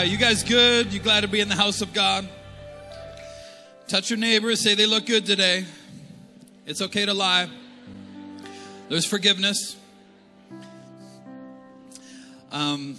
[0.00, 0.94] Yeah, you guys good?
[0.94, 2.26] You glad to be in the house of God?
[3.86, 5.66] Touch your neighbor, say they look good today.
[6.64, 7.50] It's okay to lie.
[8.88, 9.76] There's forgiveness.
[12.50, 12.96] Um,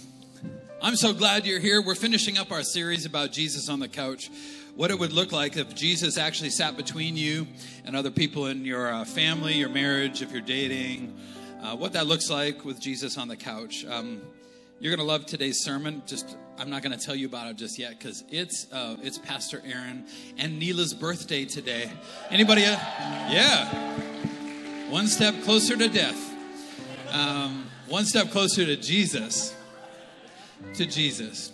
[0.80, 1.82] I'm so glad you're here.
[1.82, 4.30] We're finishing up our series about Jesus on the couch.
[4.76, 7.48] What it would look like if Jesus actually sat between you
[7.84, 11.18] and other people in your uh, family, your marriage, if you're dating,
[11.64, 13.84] uh, what that looks like with Jesus on the couch.
[13.86, 14.22] Um,
[14.82, 16.02] you're gonna love today's sermon.
[16.06, 19.62] Just I'm not gonna tell you about it just yet because it's uh, it's Pastor
[19.64, 20.06] Erin
[20.38, 21.90] and Neela's birthday today.
[22.30, 22.64] Anybody?
[22.64, 22.76] Uh,
[23.30, 23.68] yeah,
[24.90, 26.30] one step closer to death.
[27.10, 29.54] Um, one step closer to Jesus.
[30.74, 31.52] To Jesus.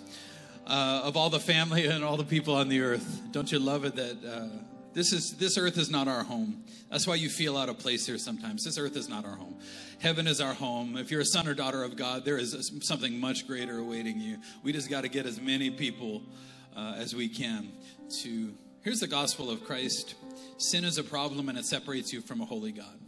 [0.67, 3.85] Uh, of all the family and all the people on the earth, don't you love
[3.87, 4.49] it that uh,
[4.93, 6.65] this is this earth is not our home.
[6.91, 8.65] That's why you feel out of place here sometimes.
[8.65, 9.57] This earth is not our home.
[10.01, 10.97] Heaven is our home.
[10.97, 14.39] If you're a son or daughter of God, there is something much greater awaiting you.
[14.63, 16.23] We just got to get as many people
[16.77, 17.73] uh, as we can
[18.23, 18.53] to.
[18.83, 20.15] Here's the gospel of Christ
[20.59, 22.99] sin is a problem and it separates you from a holy God.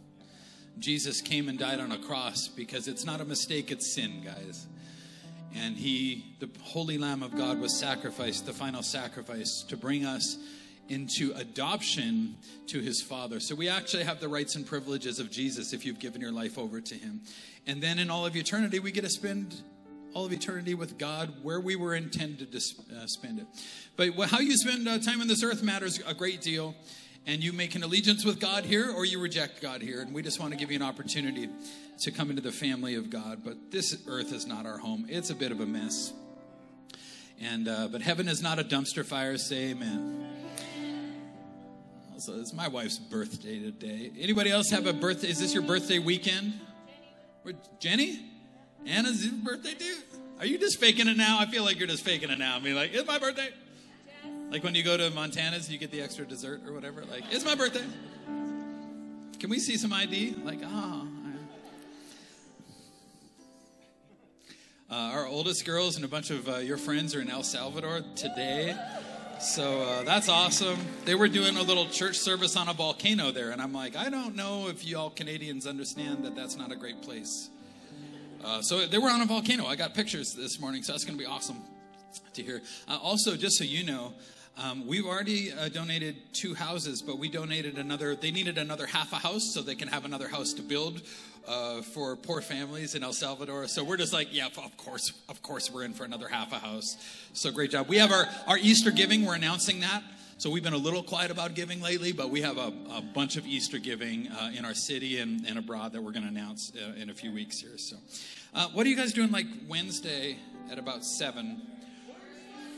[0.79, 4.67] Jesus came and died on a cross because it's not a mistake, it's sin, guys.
[5.55, 10.37] And he, the Holy Lamb of God, was sacrificed, the final sacrifice, to bring us
[10.89, 12.35] into adoption
[12.67, 13.39] to his father.
[13.39, 16.57] So we actually have the rights and privileges of Jesus if you've given your life
[16.57, 17.21] over to him.
[17.67, 19.55] And then in all of eternity, we get to spend
[20.13, 23.47] all of eternity with God where we were intended to uh, spend it.
[23.95, 26.75] But how you spend uh, time on this earth matters a great deal.
[27.27, 30.01] And you make an allegiance with God here or you reject God here.
[30.01, 31.49] And we just want to give you an opportunity
[31.99, 33.41] to come into the family of God.
[33.45, 36.13] But this earth is not our home, it's a bit of a mess.
[37.39, 39.37] And, uh, but heaven is not a dumpster fire.
[39.37, 40.27] Say amen.
[42.21, 44.11] So it's my wife's birthday today.
[44.19, 45.29] Anybody else have a birthday?
[45.29, 46.53] Is this your birthday weekend?
[47.79, 48.23] Jenny?
[48.85, 49.95] Anna's your birthday too?
[50.37, 51.39] Are you just faking it now?
[51.39, 52.57] I feel like you're just faking it now.
[52.57, 53.49] I mean, like, it's my birthday.
[54.51, 57.03] Like when you go to Montana's, you get the extra dessert or whatever.
[57.05, 57.85] Like, it's my birthday.
[59.39, 60.35] Can we see some ID?
[60.43, 61.01] Like, ah.
[64.91, 67.41] Oh, uh, our oldest girls and a bunch of uh, your friends are in El
[67.41, 68.77] Salvador today.
[69.41, 70.77] So uh, that's awesome.
[71.03, 74.11] They were doing a little church service on a volcano there, and I'm like, I
[74.11, 77.49] don't know if you all Canadians understand that that's not a great place.
[78.43, 79.65] Uh, so they were on a volcano.
[79.65, 81.57] I got pictures this morning, so that's going to be awesome
[82.35, 82.61] to hear.
[82.87, 84.13] Uh, also, just so you know,
[84.59, 88.15] um, we've already uh, donated two houses, but we donated another.
[88.15, 91.01] They needed another half a house so they can have another house to build
[91.47, 93.67] uh, for poor families in El Salvador.
[93.67, 96.59] So we're just like, yeah, of course, of course, we're in for another half a
[96.59, 96.97] house.
[97.33, 97.87] So great job.
[97.87, 99.25] We have our, our Easter giving.
[99.25, 100.03] We're announcing that.
[100.37, 103.37] So we've been a little quiet about giving lately, but we have a, a bunch
[103.37, 106.71] of Easter giving uh, in our city and, and abroad that we're going to announce
[106.75, 107.77] uh, in a few weeks here.
[107.77, 107.97] So,
[108.55, 110.37] uh, what are you guys doing like Wednesday
[110.71, 111.61] at about seven?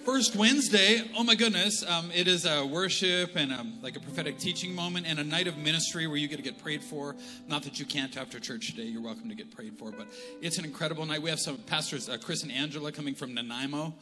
[0.06, 4.38] First Wednesday, oh my goodness, um, it is a worship and a, like a prophetic
[4.38, 7.16] teaching moment and a night of ministry where you get to get prayed for.
[7.48, 10.08] Not that you can't after church today, you're welcome to get prayed for, but
[10.42, 11.22] it's an incredible night.
[11.22, 13.94] We have some pastors, uh, Chris and Angela, coming from Nanaimo,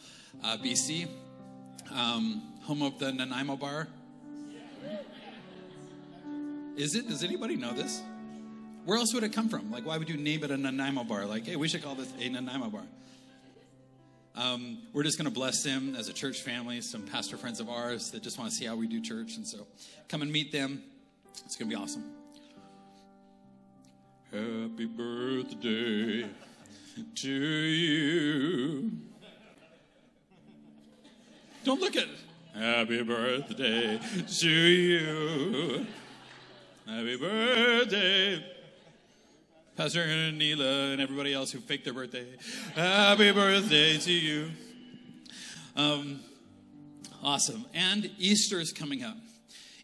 [0.43, 1.07] uh, BC,
[1.91, 3.87] um, home of the Nanaimo Bar.
[6.77, 7.09] Is it?
[7.09, 8.01] Does anybody know this?
[8.85, 9.71] Where else would it come from?
[9.71, 11.27] Like, why would you name it a Nanaimo Bar?
[11.27, 12.85] Like, hey, we should call this a Nanaimo Bar.
[14.35, 17.69] Um, we're just going to bless them as a church family, some pastor friends of
[17.69, 19.35] ours that just want to see how we do church.
[19.35, 19.67] And so
[20.07, 20.83] come and meet them.
[21.45, 22.03] It's going to be awesome.
[24.31, 26.29] Happy birthday
[27.15, 28.91] to you.
[31.63, 32.09] Don't look at it.
[32.53, 33.99] Happy birthday
[34.39, 35.85] to you.
[36.87, 38.45] Happy birthday.
[39.81, 42.27] Pastor Neela and everybody else who faked their birthday.
[42.75, 44.51] Happy birthday to you.
[45.75, 46.19] Um,
[47.23, 47.65] awesome.
[47.73, 49.17] And Easter is coming up.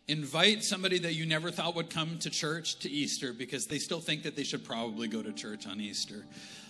[0.08, 4.00] Invite somebody that you never thought would come to church to Easter because they still
[4.00, 6.28] think that they should probably go to church on Easter.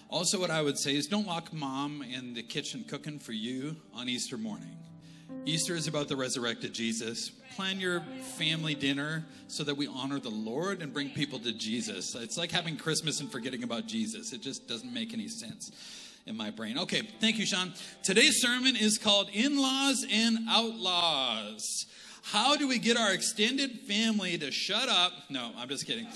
[0.07, 3.75] Also, what I would say is don't lock mom in the kitchen cooking for you
[3.93, 4.77] on Easter morning.
[5.45, 7.29] Easter is about the resurrected Jesus.
[7.55, 8.01] Plan your
[8.37, 12.13] family dinner so that we honor the Lord and bring people to Jesus.
[12.15, 14.33] It's like having Christmas and forgetting about Jesus.
[14.33, 15.71] It just doesn't make any sense
[16.25, 16.77] in my brain.
[16.77, 17.73] Okay, thank you, Sean.
[18.03, 21.85] Today's sermon is called In Laws and Outlaws.
[22.23, 25.13] How do we get our extended family to shut up?
[25.29, 26.07] No, I'm just kidding.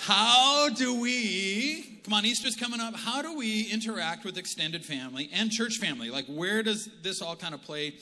[0.00, 2.96] How do we, come on, Easter's coming up.
[2.96, 6.10] How do we interact with extended family and church family?
[6.10, 7.94] Like, where does this all kind of play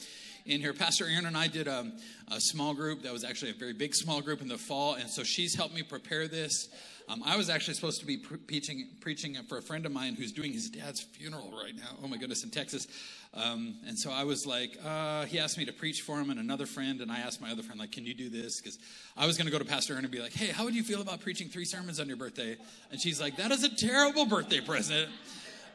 [0.49, 0.73] in here.
[0.73, 1.93] Pastor Erin and I did a,
[2.33, 5.09] a, small group that was actually a very big small group in the fall, and
[5.09, 6.69] so she's helped me prepare this.
[7.07, 10.15] Um, I was actually supposed to be pre- preaching, preaching for a friend of mine
[10.15, 11.97] who's doing his dad's funeral right now.
[12.03, 12.87] Oh my goodness, in Texas.
[13.35, 16.41] Um, and so I was like, uh, he asked me to preach for him and
[16.41, 18.61] another friend, and I asked my other friend, like, can you do this?
[18.61, 18.79] Because
[19.17, 20.83] I was going to go to Pastor Erin and be like, hey, how would you
[20.83, 22.57] feel about preaching three sermons on your birthday?
[22.91, 25.11] And she's like, that is a terrible birthday present.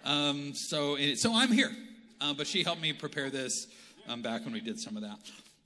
[0.03, 1.71] Um, so, so I'm here.
[2.23, 3.67] Uh, but she helped me prepare this
[4.07, 5.17] um, back when we did some of that.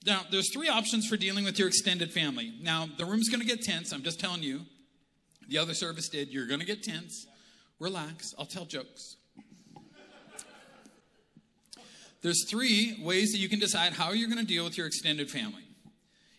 [0.05, 2.53] Now, there's three options for dealing with your extended family.
[2.61, 3.91] Now, the room's going to get tense.
[3.91, 4.61] I'm just telling you.
[5.49, 6.29] The other service did.
[6.29, 7.25] You're going to get tense.
[7.79, 8.33] Relax.
[8.37, 9.15] I'll tell jokes.
[12.21, 15.29] There's three ways that you can decide how you're going to deal with your extended
[15.29, 15.63] family.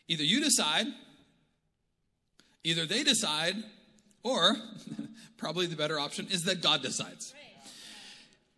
[0.08, 0.86] Either you decide,
[2.64, 3.54] either they decide,
[4.22, 4.56] or
[5.36, 7.32] probably the better option is that God decides.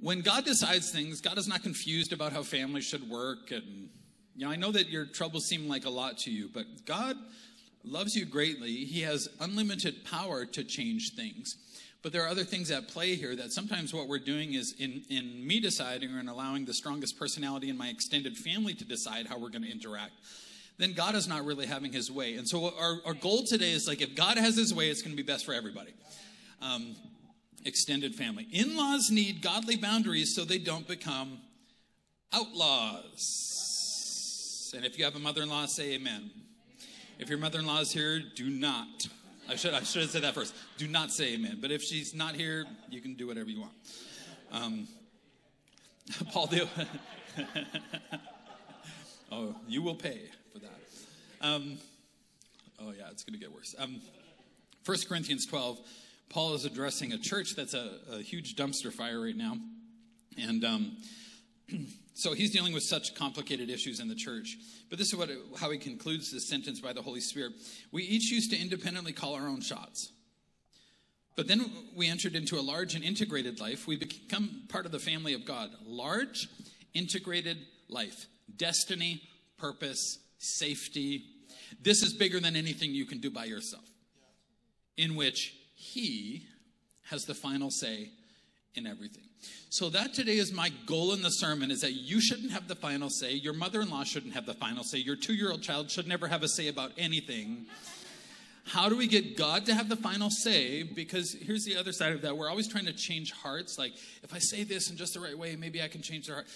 [0.01, 3.51] When God decides things, God is not confused about how families should work.
[3.51, 3.91] And,
[4.35, 7.17] you know, I know that your troubles seem like a lot to you, but God
[7.85, 8.85] loves you greatly.
[8.85, 11.57] He has unlimited power to change things.
[12.03, 15.03] But there are other things at play here that sometimes what we're doing is in,
[15.11, 19.27] in me deciding or in allowing the strongest personality in my extended family to decide
[19.27, 20.13] how we're going to interact.
[20.79, 22.37] Then God is not really having his way.
[22.37, 25.15] And so our, our goal today is like if God has his way, it's going
[25.15, 25.93] to be best for everybody.
[26.63, 26.97] Um,
[27.65, 28.47] extended family.
[28.53, 31.39] In laws need godly boundaries so they don't become
[32.33, 33.57] outlaws.
[34.77, 36.31] And if you have a mother in law, say amen.
[37.19, 39.09] If your mother in law is here, do not.
[39.49, 40.55] I should, I should have said that first.
[40.79, 41.59] Do not say amen.
[41.61, 43.73] But if she's not here, you can do whatever you want.
[44.53, 44.89] Um,
[46.33, 46.67] Paul, do.
[49.33, 50.21] oh, you will pay
[50.53, 50.79] for that.
[51.41, 51.79] Um,
[52.81, 53.75] oh, yeah, it's going to get worse.
[53.79, 54.01] Um,
[54.87, 55.79] 1 Corinthians 12
[56.31, 59.57] Paul is addressing a church that's a, a huge dumpster fire right now.
[60.39, 60.97] And um,
[62.15, 64.57] so he's dealing with such complicated issues in the church.
[64.89, 65.29] But this is what,
[65.59, 67.55] how he concludes this sentence by the Holy Spirit.
[67.91, 70.13] We each used to independently call our own shots.
[71.35, 73.89] But then we entered into a large and integrated life.
[73.89, 75.71] We become part of the family of God.
[75.85, 76.49] Large,
[76.95, 78.27] integrated life.
[78.57, 79.23] Destiny,
[79.59, 81.25] purpose, safety.
[81.83, 83.85] This is bigger than anything you can do by yourself.
[84.97, 86.47] In which he
[87.09, 88.11] has the final say
[88.75, 89.25] in everything.
[89.71, 92.77] So that today is my goal in the sermon is that you shouldn't have the
[92.77, 93.33] final say.
[93.33, 94.99] Your mother-in-law shouldn't have the final say.
[94.99, 97.65] Your 2-year-old child should never have a say about anything.
[98.67, 100.83] How do we get God to have the final say?
[100.83, 102.37] Because here's the other side of that.
[102.37, 103.79] We're always trying to change hearts.
[103.79, 103.93] Like,
[104.23, 106.47] if I say this in just the right way, maybe I can change their heart.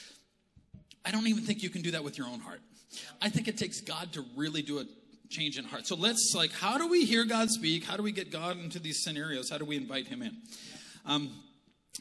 [1.04, 2.60] I don't even think you can do that with your own heart.
[3.22, 4.86] I think it takes God to really do it
[5.30, 5.86] change in heart.
[5.86, 7.84] So let's like, how do we hear God speak?
[7.84, 9.50] How do we get God into these scenarios?
[9.50, 10.36] How do we invite Him in?
[11.06, 11.30] Um,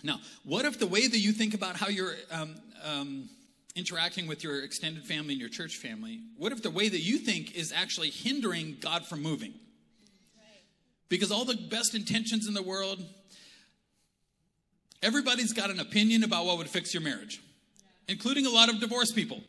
[0.04, 3.30] now, what if the way that you think about how you're um, um,
[3.76, 7.18] interacting with your extended family and your church family, what if the way that you
[7.18, 9.54] think is actually hindering God from moving?
[11.10, 13.00] Because all the best intentions in the world,
[15.04, 17.40] everybody's got an opinion about what would fix your marriage,
[18.08, 19.42] including a lot of divorced people.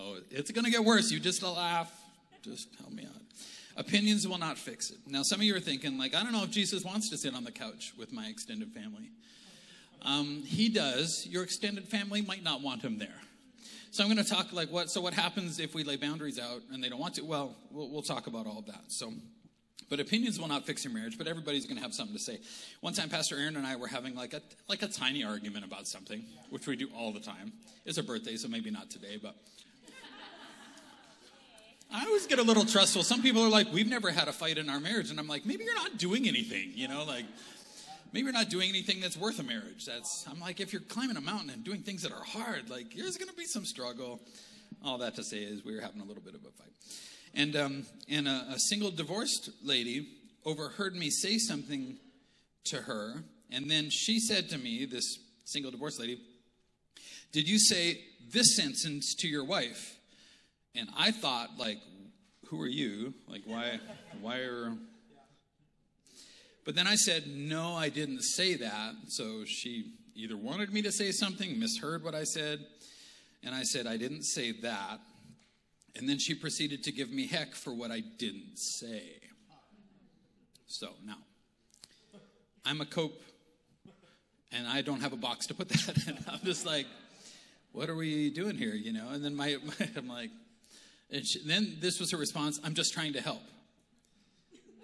[0.00, 1.10] Oh, it's going to get worse.
[1.10, 1.92] You just laugh.
[2.42, 3.20] Just help me out.
[3.76, 4.98] Opinions will not fix it.
[5.06, 7.34] Now, some of you are thinking, like, I don't know if Jesus wants to sit
[7.34, 9.10] on the couch with my extended family.
[10.02, 11.26] Um, he does.
[11.26, 13.20] Your extended family might not want him there.
[13.90, 14.88] So I'm going to talk like what.
[14.88, 17.22] So what happens if we lay boundaries out and they don't want to?
[17.22, 18.84] Well, we'll, we'll talk about all of that.
[18.88, 19.12] So,
[19.90, 21.18] but opinions will not fix your marriage.
[21.18, 22.38] But everybody's going to have something to say.
[22.80, 25.86] One time, Pastor Erin and I were having like a like a tiny argument about
[25.86, 27.52] something, which we do all the time.
[27.84, 29.34] It's a birthday, so maybe not today, but
[31.92, 33.02] I always get a little trustful.
[33.02, 35.10] Some people are like, we've never had a fight in our marriage.
[35.10, 37.24] And I'm like, maybe you're not doing anything, you know, like
[38.12, 39.86] maybe you're not doing anything that's worth a marriage.
[39.86, 42.94] That's, I'm like, if you're climbing a mountain and doing things that are hard, like
[42.94, 44.20] there's to be some struggle.
[44.84, 46.72] All that to say is we were having a little bit of a fight.
[47.34, 50.08] And, um, and a, a single divorced lady
[50.44, 51.98] overheard me say something
[52.66, 53.24] to her.
[53.50, 56.20] And then she said to me, this single divorced lady,
[57.32, 58.00] did you say
[58.32, 59.96] this sentence to your wife?
[60.74, 61.78] And I thought, like,
[62.46, 63.14] who are you?
[63.28, 63.80] Like, why,
[64.20, 64.76] why are.
[66.64, 68.94] But then I said, no, I didn't say that.
[69.08, 72.60] So she either wanted me to say something, misheard what I said,
[73.42, 75.00] and I said, I didn't say that.
[75.96, 79.20] And then she proceeded to give me heck for what I didn't say.
[80.66, 81.16] So now,
[82.64, 83.20] I'm a cope,
[84.52, 86.18] and I don't have a box to put that in.
[86.28, 86.86] I'm just like,
[87.72, 89.08] what are we doing here, you know?
[89.10, 90.30] And then my, my I'm like,
[91.12, 93.42] and she, then this was her response I'm just trying to help.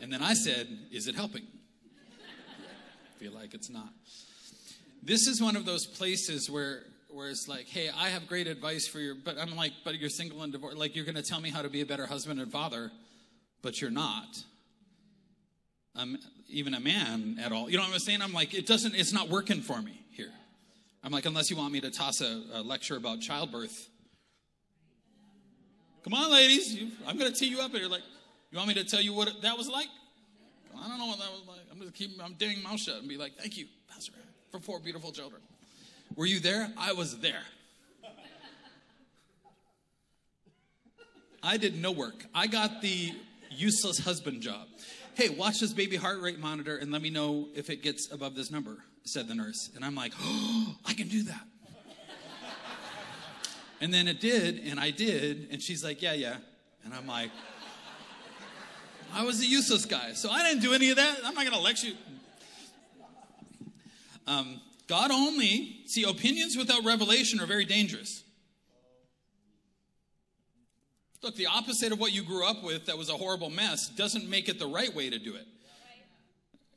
[0.00, 1.42] And then I said, Is it helping?
[1.44, 3.88] I feel like it's not.
[5.02, 8.86] This is one of those places where where it's like, hey, I have great advice
[8.86, 10.76] for your, but I'm like, but you're single and divorced.
[10.76, 12.90] Like, you're going to tell me how to be a better husband and father,
[13.62, 14.26] but you're not.
[15.94, 16.18] um,
[16.48, 17.70] even a man at all.
[17.70, 18.20] You know what I'm saying?
[18.22, 20.32] I'm like, it doesn't, it's not working for me here.
[21.02, 23.88] I'm like, unless you want me to toss a, a lecture about childbirth.
[26.06, 26.72] Come on, ladies.
[26.72, 27.88] You, I'm going to tee you up here.
[27.88, 28.02] Like,
[28.52, 29.88] you want me to tell you what that was like?
[30.78, 31.58] I don't know what that was like.
[31.72, 34.12] I'm just keep, I'm dang mouth shut and be like, thank you, Pastor,
[34.52, 35.42] for four beautiful children.
[36.14, 36.70] Were you there?
[36.78, 37.42] I was there.
[41.42, 42.24] I did no work.
[42.32, 43.12] I got the
[43.50, 44.68] useless husband job.
[45.14, 48.36] Hey, watch this baby heart rate monitor and let me know if it gets above
[48.36, 49.70] this number, said the nurse.
[49.74, 51.42] And I'm like, oh, I can do that.
[53.80, 55.48] And then it did, and I did.
[55.50, 56.36] And she's like, yeah, yeah.
[56.84, 57.30] And I'm like,
[59.12, 60.12] I was a useless guy.
[60.12, 61.18] So I didn't do any of that.
[61.24, 61.94] I'm not going to lecture you.
[64.26, 68.22] Um, God only, see, opinions without revelation are very dangerous.
[71.22, 74.28] Look, the opposite of what you grew up with that was a horrible mess doesn't
[74.28, 75.46] make it the right way to do it.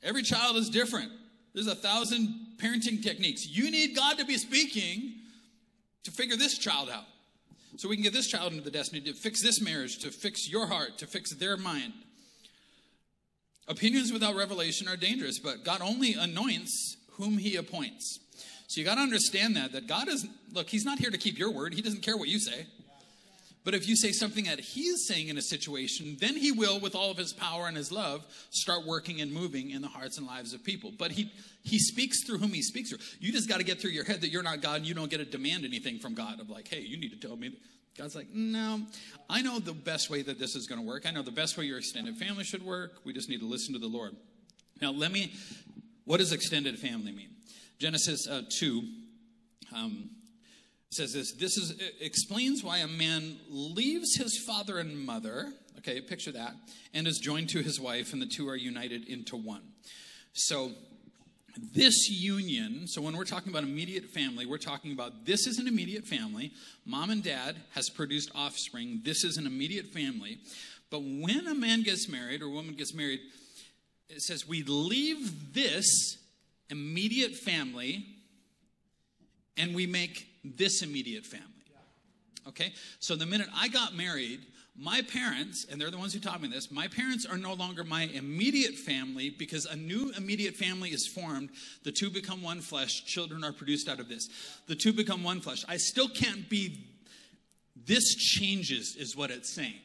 [0.02, 1.12] Every child is different.
[1.54, 3.46] There's a thousand parenting techniques.
[3.46, 5.19] You need God to be speaking
[6.04, 7.04] to figure this child out.
[7.76, 10.50] So we can get this child into the destiny to fix this marriage, to fix
[10.50, 11.92] your heart, to fix their mind.
[13.68, 18.18] Opinions without revelation are dangerous, but God only anoints whom he appoints.
[18.66, 21.38] So you got to understand that that God is look, he's not here to keep
[21.38, 21.74] your word.
[21.74, 22.66] He doesn't care what you say.
[23.62, 26.80] But if you say something that he is saying in a situation, then he will,
[26.80, 30.16] with all of his power and his love, start working and moving in the hearts
[30.16, 30.92] and lives of people.
[30.96, 31.30] But he
[31.62, 33.00] he speaks through whom he speaks through.
[33.20, 35.10] You just got to get through your head that you're not God and you don't
[35.10, 37.52] get to demand anything from God of like, hey, you need to tell me.
[37.98, 38.80] God's like, no,
[39.28, 41.06] I know the best way that this is going to work.
[41.06, 42.92] I know the best way your extended family should work.
[43.04, 44.16] We just need to listen to the Lord.
[44.80, 45.34] Now, let me,
[46.04, 47.28] what does extended family mean?
[47.78, 48.82] Genesis uh, 2,
[49.74, 50.10] um,
[50.90, 56.32] says this this is explains why a man leaves his father and mother okay picture
[56.32, 56.52] that
[56.92, 59.62] and is joined to his wife and the two are united into one.
[60.32, 60.72] So
[61.72, 65.68] this union so when we're talking about immediate family we're talking about this is an
[65.68, 66.52] immediate family.
[66.84, 69.02] Mom and dad has produced offspring.
[69.04, 70.38] This is an immediate family.
[70.90, 73.20] But when a man gets married or a woman gets married
[74.08, 76.18] it says we leave this
[76.68, 78.06] immediate family
[79.56, 81.46] and we make this immediate family.
[82.48, 82.72] Okay?
[82.98, 84.40] So the minute I got married,
[84.76, 87.84] my parents, and they're the ones who taught me this, my parents are no longer
[87.84, 91.50] my immediate family because a new immediate family is formed.
[91.84, 93.04] The two become one flesh.
[93.04, 94.28] Children are produced out of this.
[94.68, 95.64] The two become one flesh.
[95.68, 96.86] I still can't be,
[97.86, 99.80] this changes, is what it's saying.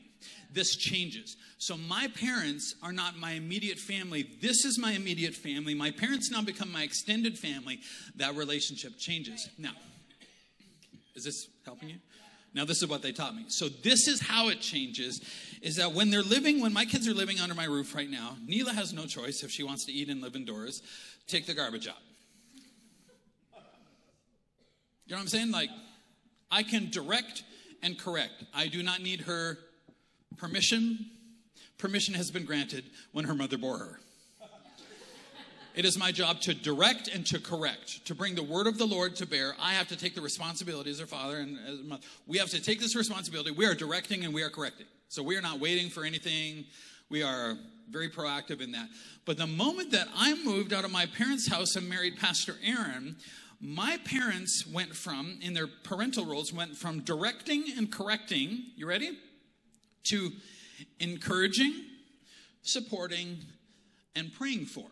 [0.54, 1.36] This changes.
[1.58, 4.30] So my parents are not my immediate family.
[4.42, 5.74] This is my immediate family.
[5.74, 7.80] My parents now become my extended family.
[8.16, 9.50] That relationship changes.
[9.58, 9.74] Now,
[11.16, 11.98] is this helping you?
[12.54, 13.46] Now, this is what they taught me.
[13.50, 15.22] So, this is how it changes
[15.62, 18.38] is that when they're living, when my kids are living under my roof right now,
[18.48, 20.82] Neela has no choice if she wants to eat and live indoors,
[21.28, 21.98] take the garbage out.
[25.06, 25.52] You know what I'm saying?
[25.52, 25.70] Like,
[26.50, 27.44] I can direct
[27.84, 28.46] and correct.
[28.54, 29.58] I do not need her
[30.38, 30.98] permission.
[31.78, 34.00] Permission has been granted when her mother bore her.
[35.76, 38.86] It is my job to direct and to correct, to bring the word of the
[38.86, 39.56] Lord to bear.
[39.60, 42.02] I have to take the responsibility as a father and as a mother.
[42.26, 43.52] We have to take this responsibility.
[43.52, 44.86] We are directing and we are correcting.
[45.10, 46.64] So we are not waiting for anything.
[47.10, 47.58] We are
[47.90, 48.88] very proactive in that.
[49.26, 53.18] But the moment that I moved out of my parents' house and married Pastor Erin,
[53.60, 59.18] my parents went from, in their parental roles, went from directing and correcting, you ready?
[60.06, 60.32] To
[61.02, 61.74] encouraging,
[62.62, 63.40] supporting,
[64.16, 64.86] and praying for.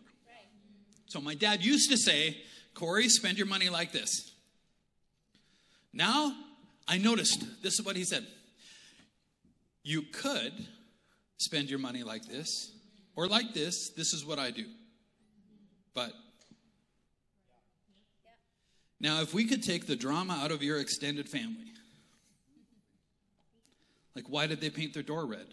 [1.14, 2.36] So my dad used to say,
[2.74, 4.32] Corey, spend your money like this.
[5.92, 6.34] Now
[6.88, 8.26] I noticed this is what he said.
[9.84, 10.52] You could
[11.36, 12.72] spend your money like this
[13.14, 13.92] or like this.
[13.96, 14.64] This is what I do.
[15.94, 16.10] But
[18.98, 21.70] now, if we could take the drama out of your extended family,
[24.16, 25.46] like why did they paint their door red?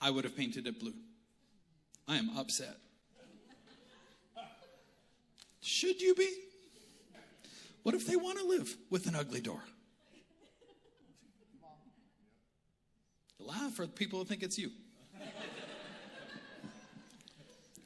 [0.00, 0.94] I would have painted it blue.
[2.08, 2.78] I am upset.
[5.60, 6.28] Should you be?
[7.82, 9.62] What if they want to live with an ugly door?
[13.38, 14.70] Laugh for people who think it's you.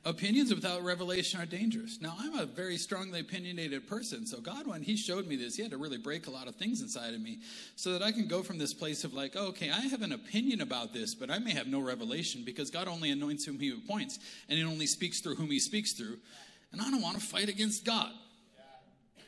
[0.05, 2.00] Opinions without revelation are dangerous.
[2.00, 5.62] Now, I'm a very strongly opinionated person, so God, when He showed me this, He
[5.62, 7.38] had to really break a lot of things inside of me
[7.76, 10.61] so that I can go from this place of like, okay, I have an opinion
[10.61, 14.19] about this, but I may have no revelation because God only anoints whom He appoints,
[14.49, 16.19] and He only speaks through whom He speaks through
[16.73, 18.11] and I don't want to fight against God.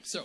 [0.02, 0.24] So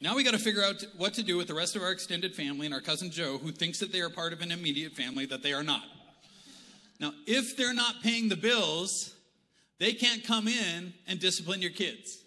[0.00, 2.34] now we got to figure out what to do with the rest of our extended
[2.34, 5.26] family and our cousin Joe, who thinks that they are part of an immediate family
[5.26, 5.84] that they are not.
[6.98, 9.14] Now, if they're not paying the bills,
[9.80, 12.22] They can't come in and discipline your kids.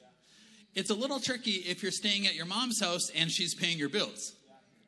[0.73, 3.89] It's a little tricky if you're staying at your mom's house and she's paying your
[3.89, 4.33] bills.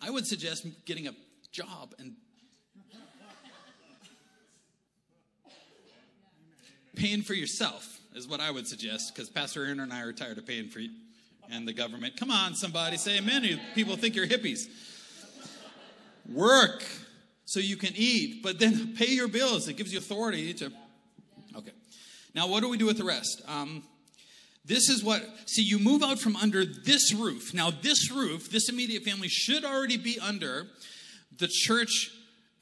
[0.02, 1.12] I would suggest getting a
[1.52, 2.16] job and
[6.96, 10.38] paying for yourself is what I would suggest because Pastor Erin and I are tired
[10.38, 10.90] of paying for you
[11.52, 12.16] and the government.
[12.18, 13.60] Come on, somebody say amen.
[13.76, 14.68] People think you're hippies.
[16.32, 16.84] Work
[17.44, 19.68] so you can eat, but then pay your bills.
[19.68, 20.72] It gives you authority to.
[21.58, 21.72] Okay.
[22.34, 23.42] Now, what do we do with the rest?
[23.48, 23.84] Um,
[24.64, 27.54] this is what, see, you move out from under this roof.
[27.54, 30.68] Now, this roof, this immediate family should already be under
[31.38, 32.10] the church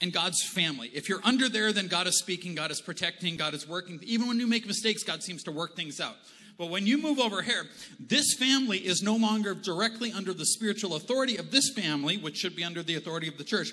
[0.03, 0.89] and God's family.
[0.93, 4.01] If you're under there, then God is speaking, God is protecting, God is working.
[4.03, 6.17] Even when you make mistakes, God seems to work things out.
[6.57, 7.63] But when you move over here,
[8.01, 12.53] this family is no longer directly under the spiritual authority of this family, which should
[12.53, 13.71] be under the authority of the church.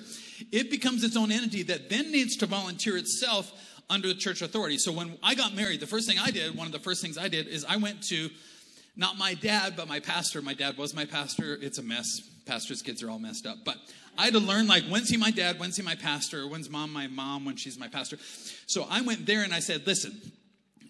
[0.53, 3.51] It becomes its own entity that then needs to volunteer itself
[3.89, 4.77] under the church authority.
[4.77, 7.17] So when I got married, the first thing I did, one of the first things
[7.17, 8.29] I did, is I went to
[8.95, 10.41] not my dad, but my pastor.
[10.41, 11.57] My dad was my pastor.
[11.61, 12.07] It's a mess.
[12.45, 13.57] Pastor's kids are all messed up.
[13.65, 13.77] But
[14.17, 16.93] I had to learn like when's he my dad, when's he my pastor, when's mom
[16.93, 18.17] my mom, when she's my pastor.
[18.67, 20.19] So I went there and I said, listen,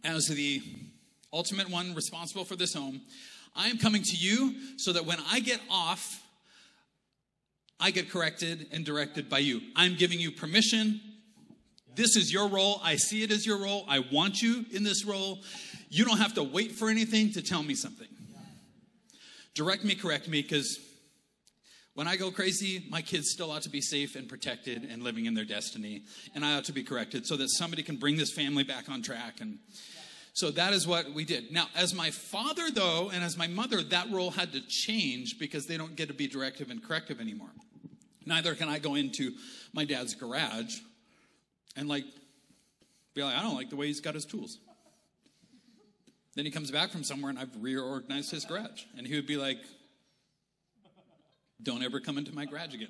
[0.04, 0.62] as the
[1.32, 3.02] ultimate one responsible for this home,
[3.56, 6.24] I am coming to you so that when I get off,
[7.80, 9.62] I get corrected and directed by you.
[9.76, 11.02] I'm giving you permission.
[11.96, 12.80] This is your role.
[12.84, 13.86] I see it as your role.
[13.88, 15.40] I want you in this role.
[15.90, 18.08] You don't have to wait for anything to tell me something.
[19.54, 20.80] Direct me, correct me, because
[21.94, 25.26] when I go crazy, my kids still ought to be safe and protected and living
[25.26, 26.04] in their destiny.
[26.34, 29.02] And I ought to be corrected so that somebody can bring this family back on
[29.02, 29.42] track.
[29.42, 29.60] And
[30.34, 31.52] so that is what we did.
[31.52, 35.68] Now, as my father, though, and as my mother, that role had to change because
[35.68, 37.52] they don't get to be directive and corrective anymore.
[38.26, 39.34] Neither can I go into
[39.74, 40.76] my dad's garage
[41.76, 42.06] and, like,
[43.14, 44.60] be like, I don't like the way he's got his tools.
[46.36, 48.84] Then he comes back from somewhere and I've reorganized his garage.
[48.98, 49.58] And he would be like,
[51.64, 52.90] Don't ever come into my garage again.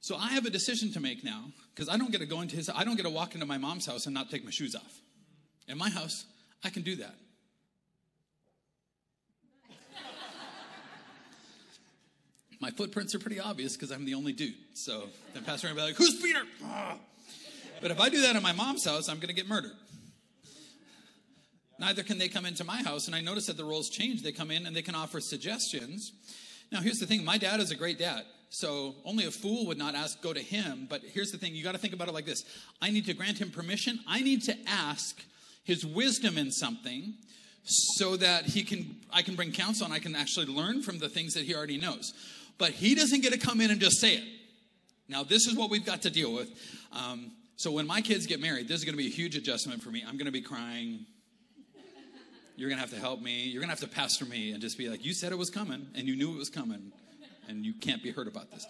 [0.00, 2.54] So I have a decision to make now because I don't get to go into
[2.54, 4.76] his, I don't get to walk into my mom's house and not take my shoes
[4.76, 5.00] off.
[5.66, 6.26] In my house,
[6.62, 7.14] I can do that.
[12.60, 14.54] my footprints are pretty obvious because I'm the only dude.
[14.74, 16.42] So the pastor will be like, Who's Peter?
[16.64, 16.98] Ah.
[17.82, 19.72] But if I do that in my mom's house, I'm going to get murdered.
[21.78, 23.06] Neither can they come into my house.
[23.06, 24.22] And I notice that the roles change.
[24.22, 26.12] They come in and they can offer suggestions.
[26.72, 28.24] Now, here's the thing my dad is a great dad.
[28.50, 30.86] So only a fool would not ask, go to him.
[30.88, 32.44] But here's the thing you got to think about it like this
[32.80, 34.00] I need to grant him permission.
[34.06, 35.22] I need to ask
[35.64, 37.14] his wisdom in something
[37.64, 41.08] so that he can I can bring counsel and I can actually learn from the
[41.08, 42.14] things that he already knows.
[42.58, 44.24] But he doesn't get to come in and just say it.
[45.08, 46.50] Now, this is what we've got to deal with.
[46.92, 49.82] Um, so when my kids get married, this is going to be a huge adjustment
[49.82, 50.04] for me.
[50.06, 51.06] I'm going to be crying.
[52.56, 53.44] You're going to have to help me.
[53.44, 55.50] You're going to have to pastor me and just be like, you said it was
[55.50, 56.92] coming and you knew it was coming
[57.48, 58.66] and you can't be hurt about this.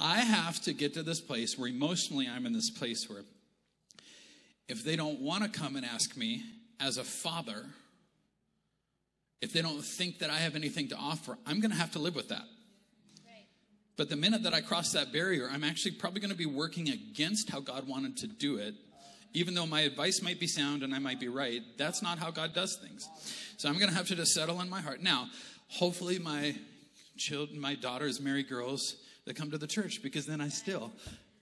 [0.00, 3.22] I have to get to this place where emotionally I'm in this place where
[4.68, 6.42] if they don't want to come and ask me
[6.80, 7.66] as a father,
[9.40, 11.98] if they don't think that I have anything to offer, I'm going to have to
[11.98, 12.44] live with that.
[13.96, 16.88] But the minute that I cross that barrier, I'm actually probably going to be working
[16.88, 18.74] against how God wanted to do it.
[19.34, 22.30] Even though my advice might be sound and I might be right, that's not how
[22.30, 23.08] God does things.
[23.56, 25.02] So I'm going to have to just settle in my heart.
[25.02, 25.28] Now,
[25.68, 26.54] hopefully, my
[27.16, 30.92] children, my daughters marry girls that come to the church because then I still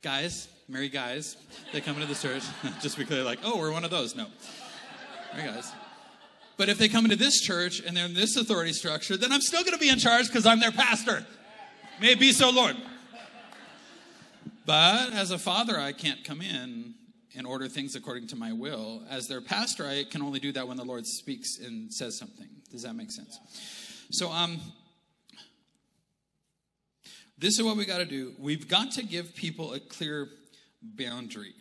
[0.02, 1.36] guys, marry guys
[1.72, 2.44] that come into the church,
[2.80, 4.14] just because they're like, oh, we're one of those.
[4.14, 4.26] No.
[5.34, 5.72] Marry guys.
[6.56, 9.40] But if they come into this church and they're in this authority structure, then I'm
[9.40, 11.26] still going to be in charge because I'm their pastor.
[12.00, 12.76] May it be so, Lord.
[14.64, 16.94] But as a father, I can't come in
[17.36, 19.02] and order things according to my will.
[19.10, 22.48] As their pastor, I can only do that when the Lord speaks and says something.
[22.70, 23.38] Does that make sense?
[24.10, 24.60] So, um,
[27.38, 28.32] this is what we got to do.
[28.38, 30.28] We've got to give people a clear
[30.82, 31.52] boundary.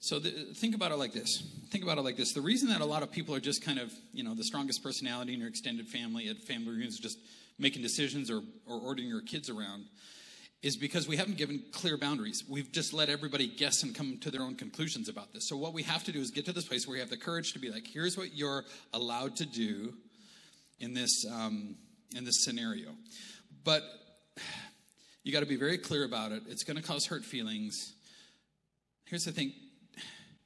[0.00, 1.42] So the, think about it like this.
[1.70, 2.32] Think about it like this.
[2.32, 4.82] The reason that a lot of people are just kind of, you know, the strongest
[4.82, 7.18] personality in your extended family at family reunions, just
[7.58, 9.84] making decisions or, or ordering your kids around,
[10.64, 12.42] is because we haven't given clear boundaries.
[12.48, 15.46] We've just let everybody guess and come to their own conclusions about this.
[15.46, 17.18] So what we have to do is get to this place where we have the
[17.18, 19.92] courage to be like, here's what you're allowed to do
[20.80, 21.76] in this um,
[22.16, 22.88] in this scenario.
[23.62, 23.82] But
[25.22, 26.44] you got to be very clear about it.
[26.48, 27.92] It's going to cause hurt feelings.
[29.04, 29.52] Here's the thing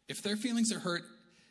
[0.09, 1.03] if their feelings are hurt,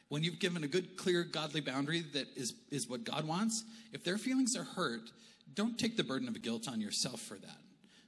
[0.10, 4.04] when you've given a good, clear, godly boundary that is, is what God wants, if
[4.04, 5.10] their feelings are hurt,
[5.54, 7.62] don't take the burden of guilt on yourself for that.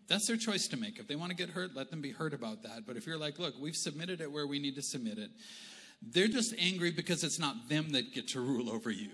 [0.10, 0.98] That's their choice to make.
[1.00, 2.88] If they want to get hurt, let them be hurt about that.
[2.88, 5.30] But if you're like, look, we've submitted it where we need to submit it,
[6.02, 9.10] They're just angry because it's not them that get to rule over you.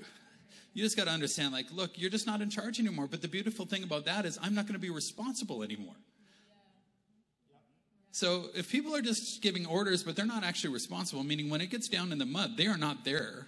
[0.74, 3.08] You just got to understand, like, look, you're just not in charge anymore.
[3.08, 5.96] But the beautiful thing about that is, I'm not going to be responsible anymore.
[8.12, 11.70] So if people are just giving orders, but they're not actually responsible, meaning when it
[11.70, 13.48] gets down in the mud, they are not there.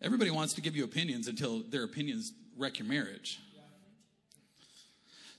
[0.00, 3.40] Everybody wants to give you opinions until their opinions wreck your marriage.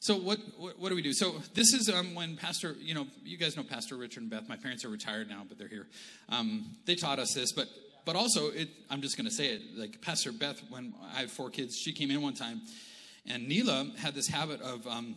[0.06, 1.14] So what, what, what do we do?
[1.14, 4.48] So this is um, when Pastor, you know, you guys know Pastor Richard and Beth.
[4.48, 5.88] My parents are retired now, but they're here.
[6.30, 7.68] Um, they taught us this, but
[8.06, 11.32] but also, it, I'm just going to say it like Pastor Beth, when I have
[11.32, 12.62] four kids, she came in one time,
[13.28, 15.16] and Neela had this habit of, um,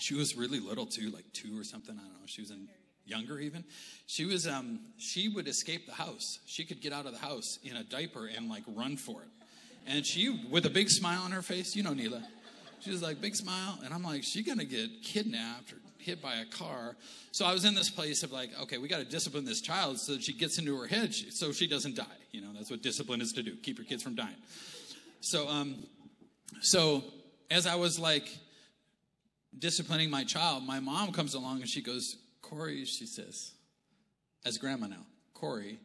[0.00, 1.94] she was really little too, like two or something.
[1.96, 2.26] I don't know.
[2.26, 2.66] She was in
[3.04, 3.62] younger even.
[4.06, 6.40] She was, um, she would escape the house.
[6.46, 9.28] She could get out of the house in a diaper and like run for it.
[9.86, 12.24] And she, with a big smile on her face, you know, Neela,
[12.86, 13.80] she was like, big smile.
[13.84, 16.94] And I'm like, she going to get kidnapped or hit by a car.
[17.32, 19.98] So I was in this place of like, okay, we got to discipline this child
[19.98, 22.04] so that she gets into her head so she doesn't die.
[22.30, 24.36] You know, that's what discipline is to do keep your kids from dying.
[25.20, 25.74] So, um,
[26.60, 27.02] so
[27.50, 28.28] as I was like
[29.58, 33.50] disciplining my child, my mom comes along and she goes, Corey, she says,
[34.44, 35.80] as grandma now, Corey,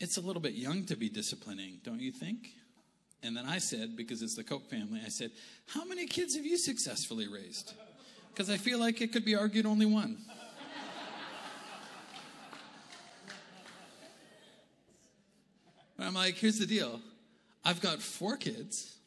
[0.00, 2.48] it's a little bit young to be disciplining, don't you think?
[3.26, 5.32] And then I said, because it's the Kope family, I said,
[5.66, 7.74] How many kids have you successfully raised?
[8.36, 10.18] because I feel like it could be argued only one.
[15.96, 17.00] But I'm like, here's the deal
[17.64, 18.98] I've got four kids,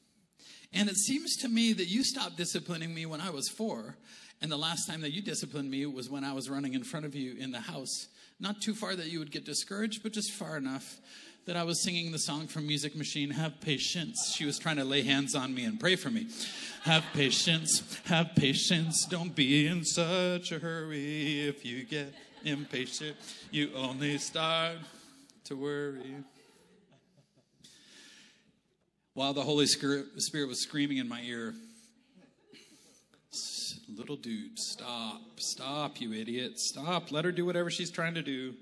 [0.73, 3.97] and it seems to me that you stopped disciplining me when I was four,
[4.41, 7.05] and the last time that you disciplined me was when I was running in front
[7.05, 8.07] of you in the house.
[8.39, 10.97] Not too far that you would get discouraged, but just far enough
[11.49, 14.35] that I was singing the song from Music Machine, Have Patience.
[14.35, 16.27] She was trying to lay hands on me and pray for me.
[16.83, 19.07] Have patience, have patience.
[19.09, 21.47] Don't be in such a hurry.
[21.47, 22.13] If you get
[22.45, 23.17] impatient,
[23.49, 24.75] you only start
[25.45, 26.17] to worry.
[29.15, 30.05] While the Holy Spirit
[30.47, 31.55] was screaming in my ear,
[33.97, 37.11] little dude, stop, stop, you idiot, stop.
[37.11, 38.53] Let her do whatever she's trying to do.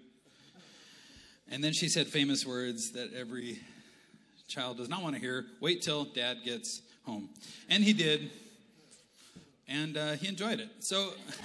[1.49, 3.59] And then she said famous words that every
[4.47, 7.29] child does not want to hear wait till dad gets home.
[7.69, 8.31] And he did.
[9.67, 10.69] And uh, he enjoyed it.
[10.79, 11.11] So,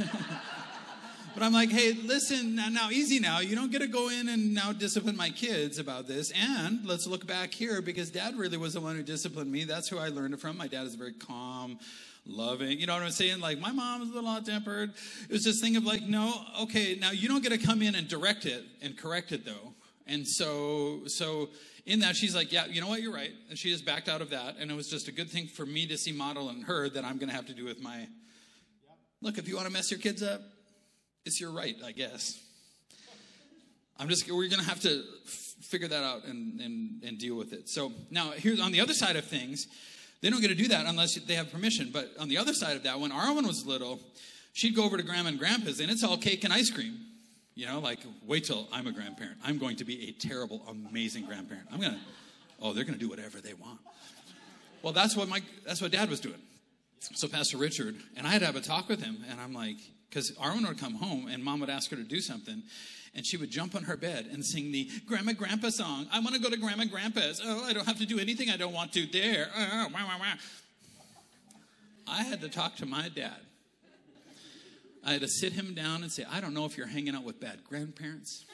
[1.35, 3.41] but I'm like, hey, listen, now, easy now.
[3.41, 6.31] You don't get to go in and now discipline my kids about this.
[6.33, 9.65] And let's look back here because dad really was the one who disciplined me.
[9.65, 10.57] That's who I learned it from.
[10.57, 11.81] My dad is very calm,
[12.27, 12.79] loving.
[12.79, 13.41] You know what I'm saying?
[13.41, 14.93] Like, my mom was a little hot tempered.
[15.29, 17.97] It was this thing of like, no, okay, now you don't get to come in
[17.97, 19.72] and direct it and correct it though.
[20.07, 21.51] And so, so
[21.87, 23.33] in that, she's like, yeah, you know what, you're right.
[23.49, 24.57] And she just backed out of that.
[24.59, 27.05] And it was just a good thing for me to see model in her that
[27.05, 28.07] I'm going to have to do with my.
[29.21, 30.41] Look, if you want to mess your kids up,
[31.25, 32.41] it's your right, I guess.
[33.99, 35.05] I'm just, we're going to have to
[35.61, 37.69] figure that out and, and, and deal with it.
[37.69, 39.69] So now, here's on the other side of things,
[40.21, 41.91] they don't get to do that unless they have permission.
[41.93, 44.01] But on the other side of that, when Arwen was little,
[44.53, 46.99] she'd go over to grandma and grandpa's and it's all cake and ice cream.
[47.55, 49.37] You know, like, wait till I'm a grandparent.
[49.45, 51.67] I'm going to be a terrible, amazing grandparent.
[51.71, 51.99] I'm going to,
[52.61, 53.79] oh, they're going to do whatever they want.
[54.83, 56.41] Well, that's what my, that's what dad was doing.
[57.01, 59.77] So Pastor Richard, and I had to have a talk with him, and I'm like,
[60.09, 62.63] because Arwen would come home and mom would ask her to do something,
[63.15, 66.07] and she would jump on her bed and sing the Grandma Grandpa song.
[66.13, 67.43] I want to go to Grandma Grandpa's.
[67.45, 69.49] Oh, I don't have to do anything I don't want to there.
[69.55, 70.35] Oh, wah, wah, wah.
[72.09, 73.39] I had to talk to my dad
[75.05, 77.25] I had to sit him down and say, I don't know if you're hanging out
[77.25, 78.45] with bad grandparents.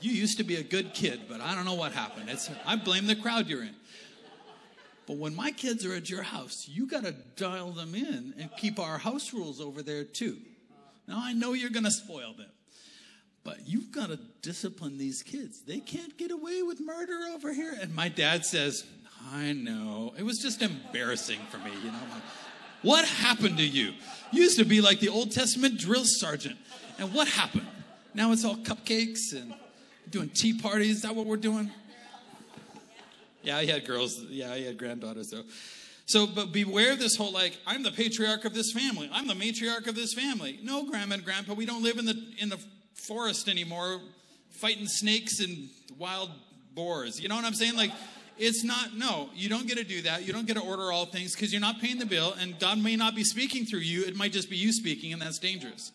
[0.00, 2.30] you used to be a good kid, but I don't know what happened.
[2.30, 3.74] It's, I blame the crowd you're in.
[5.06, 8.48] But when my kids are at your house, you got to dial them in and
[8.56, 10.36] keep our house rules over there too.
[11.08, 12.50] Now, I know you're going to spoil them,
[13.42, 15.62] but you've got to discipline these kids.
[15.62, 17.76] They can't get away with murder over here.
[17.80, 18.84] And my dad says,
[19.32, 20.14] I know.
[20.16, 21.98] It was just embarrassing for me, you know.
[22.82, 23.92] What happened to you?
[24.32, 26.56] You used to be like the Old Testament drill sergeant.
[26.98, 27.66] And what happened?
[28.14, 29.54] Now it's all cupcakes and
[30.08, 30.96] doing tea parties.
[30.96, 31.70] Is that what we're doing?
[33.42, 34.22] Yeah, I had girls.
[34.28, 35.44] Yeah, I had granddaughters though.
[36.06, 39.08] So, but beware this whole like, I'm the patriarch of this family.
[39.12, 40.58] I'm the matriarch of this family.
[40.62, 42.58] No, grandma and grandpa, we don't live in the in the
[42.94, 44.00] forest anymore,
[44.50, 46.30] fighting snakes and wild
[46.74, 47.20] boars.
[47.20, 47.76] You know what I'm saying?
[47.76, 47.92] Like,
[48.40, 50.26] it's not, no, you don't get to do that.
[50.26, 52.78] You don't get to order all things because you're not paying the bill, and God
[52.78, 54.04] may not be speaking through you.
[54.04, 55.92] It might just be you speaking, and that's dangerous.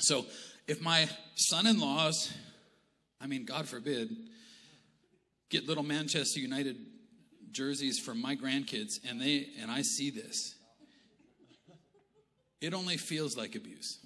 [0.00, 0.26] So
[0.66, 2.32] if my son in laws,
[3.20, 4.10] I mean, God forbid,
[5.50, 6.76] get little Manchester United
[7.52, 10.54] jerseys from my grandkids, and they and I see this,
[12.60, 13.98] it only feels like abuse.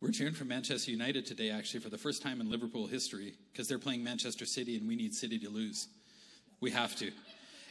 [0.00, 3.66] We're cheering for Manchester United today, actually, for the first time in Liverpool history, because
[3.66, 5.88] they're playing Manchester City and we need City to lose.
[6.60, 7.10] We have to.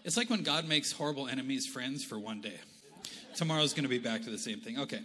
[0.03, 2.59] It's like when God makes horrible enemies friends for one day.
[3.37, 4.77] Tomorrow's going to be back to the same thing.
[4.77, 4.99] Okay.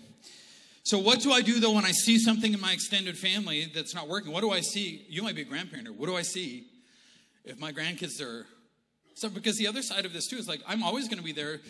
[0.82, 3.94] So, what do I do though when I see something in my extended family that's
[3.94, 4.32] not working?
[4.32, 5.06] What do I see?
[5.08, 6.66] You might be a grandparent, or what do I see
[7.44, 8.46] if my grandkids are.
[9.14, 11.32] So, because the other side of this too is like, I'm always going to be
[11.32, 11.60] there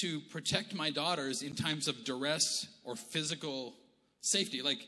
[0.00, 3.74] to protect my daughters in times of duress or physical
[4.20, 4.62] safety.
[4.62, 4.78] Like,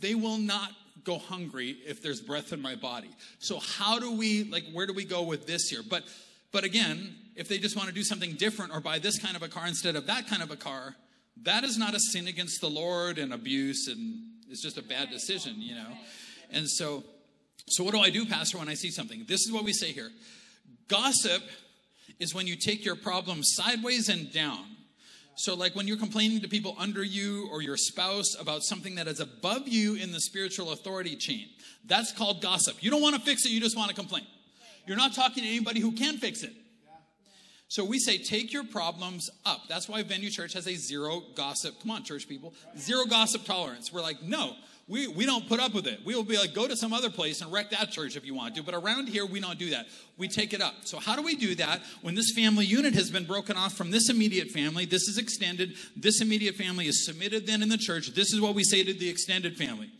[0.00, 0.72] they will not
[1.04, 3.10] go hungry if there's breath in my body.
[3.38, 5.80] So how do we like where do we go with this here?
[5.88, 6.04] But
[6.52, 9.42] but again, if they just want to do something different or buy this kind of
[9.42, 10.94] a car instead of that kind of a car,
[11.42, 15.10] that is not a sin against the Lord and abuse and it's just a bad
[15.10, 15.96] decision, you know.
[16.50, 17.04] And so
[17.68, 19.24] so what do I do, pastor, when I see something?
[19.26, 20.10] This is what we say here.
[20.88, 21.42] Gossip
[22.18, 24.71] is when you take your problem sideways and down.
[25.34, 29.08] So, like when you're complaining to people under you or your spouse about something that
[29.08, 31.48] is above you in the spiritual authority chain,
[31.86, 32.82] that's called gossip.
[32.82, 34.26] You don't want to fix it, you just want to complain.
[34.86, 36.52] You're not talking to anybody who can fix it.
[37.72, 39.66] So we say, take your problems up.
[39.66, 41.80] That's why Venue Church has a zero gossip.
[41.80, 42.52] Come on, church people.
[42.76, 43.90] Zero gossip tolerance.
[43.90, 44.56] We're like, no,
[44.88, 46.00] we, we don't put up with it.
[46.04, 48.34] We will be like, go to some other place and wreck that church if you
[48.34, 48.62] want to.
[48.62, 49.86] But around here, we don't do that.
[50.18, 50.74] We take it up.
[50.84, 53.90] So, how do we do that when this family unit has been broken off from
[53.90, 54.84] this immediate family?
[54.84, 55.74] This is extended.
[55.96, 58.08] This immediate family is submitted then in the church.
[58.08, 59.90] This is what we say to the extended family.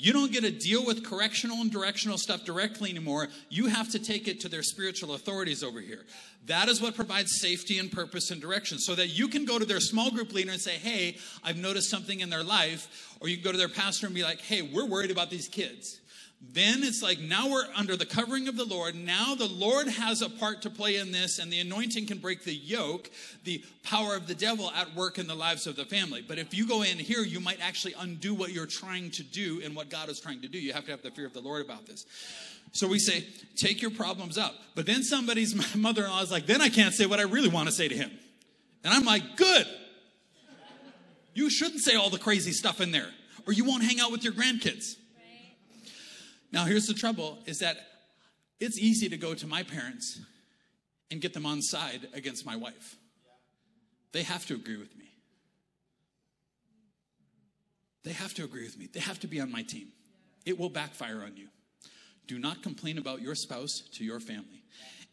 [0.00, 3.26] You don't get to deal with correctional and directional stuff directly anymore.
[3.48, 6.04] You have to take it to their spiritual authorities over here.
[6.46, 9.64] That is what provides safety and purpose and direction so that you can go to
[9.64, 13.16] their small group leader and say, Hey, I've noticed something in their life.
[13.20, 15.48] Or you can go to their pastor and be like, Hey, we're worried about these
[15.48, 15.98] kids.
[16.40, 18.94] Then it's like now we're under the covering of the Lord.
[18.94, 22.44] Now the Lord has a part to play in this, and the anointing can break
[22.44, 23.10] the yoke,
[23.42, 26.24] the power of the devil at work in the lives of the family.
[26.26, 29.60] But if you go in here, you might actually undo what you're trying to do
[29.64, 30.58] and what God is trying to do.
[30.58, 32.06] You have to have the fear of the Lord about this.
[32.72, 34.54] So we say, take your problems up.
[34.76, 37.48] But then somebody's mother in law is like, then I can't say what I really
[37.48, 38.10] want to say to him.
[38.84, 39.66] And I'm like, good.
[41.34, 43.08] You shouldn't say all the crazy stuff in there,
[43.46, 44.94] or you won't hang out with your grandkids.
[46.52, 47.76] Now, here's the trouble is that
[48.60, 50.20] it's easy to go to my parents
[51.10, 52.96] and get them on side against my wife.
[54.12, 55.10] They have to agree with me.
[58.04, 58.88] They have to agree with me.
[58.92, 59.88] They have to be on my team.
[60.46, 61.48] It will backfire on you.
[62.26, 64.62] Do not complain about your spouse to your family.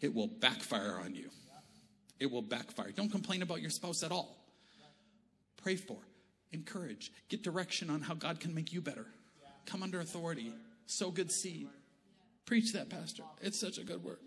[0.01, 1.29] It will backfire on you.
[2.19, 2.91] It will backfire.
[2.91, 4.37] Don't complain about your spouse at all.
[5.61, 5.97] Pray for,
[6.51, 9.05] encourage, get direction on how God can make you better.
[9.65, 10.51] Come under authority
[10.85, 11.67] sow good seed.
[12.45, 13.23] Preach that, Pastor.
[13.41, 14.19] It's such a good word.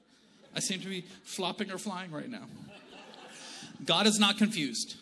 [0.55, 2.47] I seem to be flopping or flying right now.
[3.85, 4.97] God is not confused.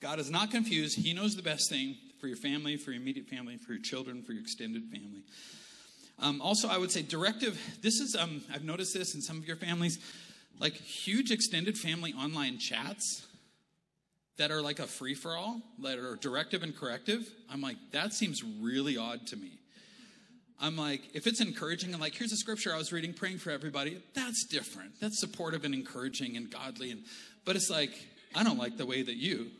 [0.00, 0.98] God is not confused.
[0.98, 4.22] He knows the best thing for your family, for your immediate family, for your children,
[4.22, 5.22] for your extended family.
[6.20, 7.60] Um, also, I would say directive.
[7.80, 9.98] This is, um, I've noticed this in some of your families,
[10.58, 13.24] like huge extended family online chats
[14.36, 17.28] that are like a free for all, that are directive and corrective.
[17.50, 19.58] I'm like, that seems really odd to me.
[20.60, 23.50] I'm like, if it's encouraging, I'm like, here's a scripture I was reading, praying for
[23.50, 24.02] everybody.
[24.14, 25.00] That's different.
[25.00, 26.90] That's supportive and encouraging and godly.
[26.90, 27.04] And
[27.44, 27.90] but it's like,
[28.34, 29.50] I don't like the way that you.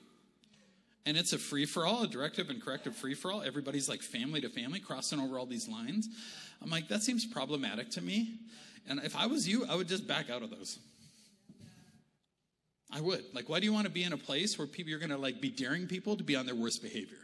[1.06, 3.42] And it's a free for all, a directive and corrective free for all.
[3.42, 6.08] Everybody's like family to family, crossing over all these lines.
[6.62, 8.34] I'm like, that seems problematic to me.
[8.88, 10.78] And if I was you, I would just back out of those.
[12.90, 13.24] I would.
[13.34, 15.40] Like, why do you want to be in a place where people you're gonna like
[15.40, 17.18] be daring people to be on their worst behavior?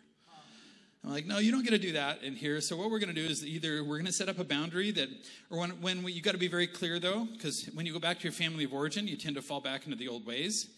[1.15, 2.61] Like, no, you don't get to do that in here.
[2.61, 4.91] So what we're going to do is either we're going to set up a boundary
[4.91, 5.09] that,
[5.49, 8.01] or when, when we, you got to be very clear though, because when you go
[8.01, 10.71] back to your family of origin, you tend to fall back into the old ways.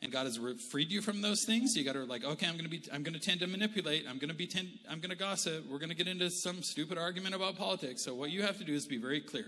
[0.00, 0.38] And God has
[0.70, 1.76] freed you from those things.
[1.76, 4.06] You got to like, okay, I'm going to be, I'm going to tend to manipulate.
[4.08, 5.66] I'm going to be, tend, I'm going to gossip.
[5.70, 8.00] We're going to get into some stupid argument about politics.
[8.00, 9.44] So what you have to do is be very clear.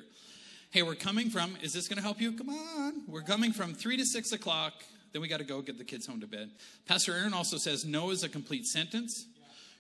[0.73, 1.57] Hey, we're coming from.
[1.63, 2.33] Is this going to help you?
[2.33, 3.05] Come on.
[3.09, 4.75] We're coming from three to six o'clock.
[5.15, 6.51] Then we got to go get the kids home to bed.
[6.87, 9.25] Pastor Erin also says no is a complete sentence.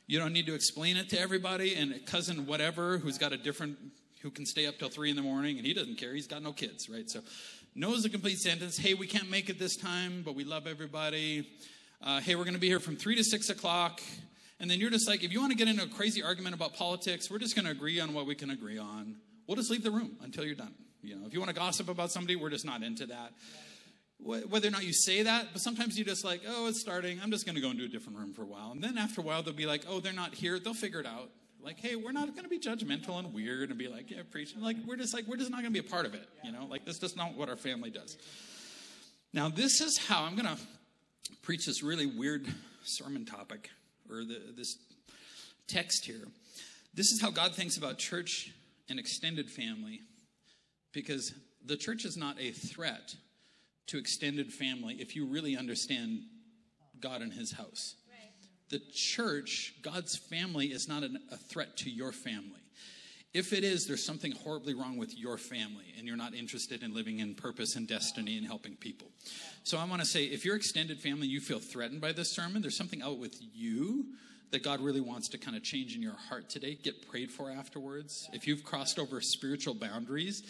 [0.07, 1.75] You don't need to explain it to everybody.
[1.75, 3.79] And cousin whatever who's got a different,
[4.23, 6.15] who can stay up till three in the morning and he doesn't care.
[6.15, 7.09] He's got no kids, right?
[7.09, 7.21] So,
[7.75, 8.79] no is a complete sentence.
[8.79, 11.49] Hey, we can't make it this time, but we love everybody.
[12.01, 14.01] Uh, hey, we're going to be here from three to six o'clock.
[14.61, 16.75] And then you're just like, if you want to get into a crazy argument about
[16.75, 19.17] politics, we're just going to agree on what we can agree on.
[19.49, 20.75] We'll just leave the room until you're done.
[21.03, 23.33] You know, if you want to gossip about somebody, we're just not into that
[24.19, 27.21] whether or not you say that, but sometimes you just like, oh, it's starting.
[27.23, 28.71] I'm just going to go into a different room for a while.
[28.71, 30.59] And then after a while, they'll be like, oh, they're not here.
[30.59, 31.31] They'll figure it out.
[31.63, 34.61] Like, hey, we're not going to be judgmental and weird and be like, yeah, preaching.
[34.61, 36.29] Like, we're just like, we're just not going to be a part of it.
[36.43, 38.17] You know, like, this is not what our family does.
[39.33, 40.63] Now, this is how I'm going to
[41.43, 42.47] preach this really weird
[42.83, 43.71] sermon topic
[44.11, 44.79] or the, this
[45.67, 46.29] text here.
[46.95, 48.53] This is how God thinks about church
[48.89, 50.01] and extended family
[50.93, 51.33] because
[51.65, 53.15] the church is not a threat
[53.89, 56.23] to extended family if you really understand
[57.01, 57.97] God and his house.
[58.71, 62.61] The church, God's family, is not an, a threat to your family.
[63.35, 66.95] If it is, there's something horribly wrong with your family, and you're not interested in
[66.95, 69.09] living in purpose and destiny and helping people.
[69.65, 72.63] So I want to say if your extended family, you feel threatened by this sermon,
[72.63, 74.07] there's something out with you
[74.53, 76.79] that God really wants to kind of change in your heart today.
[76.81, 78.29] Get prayed for afterwards.
[78.33, 80.45] If you've crossed over spiritual boundaries,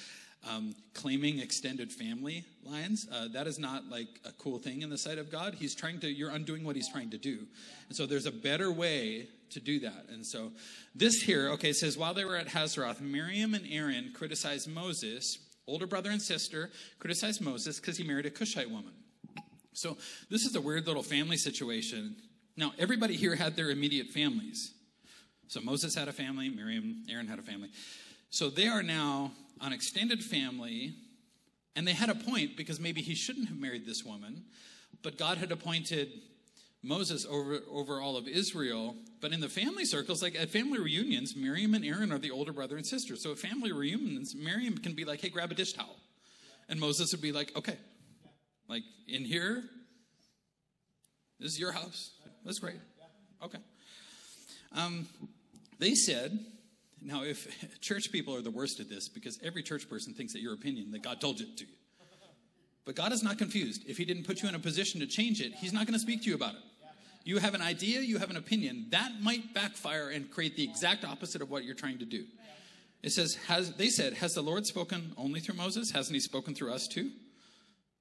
[0.49, 3.07] um, claiming extended family lines.
[3.13, 5.55] Uh, that is not like a cool thing in the sight of God.
[5.55, 7.47] He's trying to, you're undoing what he's trying to do.
[7.89, 10.07] And so there's a better way to do that.
[10.11, 10.53] And so
[10.95, 15.87] this here, okay, says while they were at Hazeroth, Miriam and Aaron criticized Moses, older
[15.87, 18.93] brother and sister, criticized Moses because he married a Cushite woman.
[19.73, 19.97] So
[20.31, 22.17] this is a weird little family situation.
[22.57, 24.73] Now, everybody here had their immediate families.
[25.49, 27.71] So Moses had a family, Miriam, Aaron had a family.
[28.31, 30.95] So they are now on extended family,
[31.77, 34.45] and they had a point because maybe he shouldn't have married this woman,
[35.03, 36.11] but God had appointed
[36.83, 38.95] Moses over, over all of Israel.
[39.21, 42.53] But in the family circles, like at family reunions, Miriam and Aaron are the older
[42.53, 43.17] brother and sister.
[43.17, 45.97] So at family reunions, Miriam can be like, hey, grab a dish towel.
[46.69, 47.77] And Moses would be like, okay,
[48.69, 49.65] like in here,
[51.41, 52.11] this is your house.
[52.45, 52.77] That's great.
[53.43, 53.59] Okay.
[54.73, 55.07] Um,
[55.79, 56.39] they said,
[57.05, 57.47] now, if
[57.81, 60.91] church people are the worst at this because every church person thinks that your opinion,
[60.93, 61.73] that God told it to you.
[62.85, 63.83] But God is not confused.
[63.87, 66.01] If He didn't put you in a position to change it, He's not going to
[66.01, 66.61] speak to you about it.
[67.25, 68.87] You have an idea, you have an opinion.
[68.91, 72.25] That might backfire and create the exact opposite of what you're trying to do.
[73.03, 75.91] It says, has, they said, Has the Lord spoken only through Moses?
[75.91, 77.11] Hasn't He spoken through us too?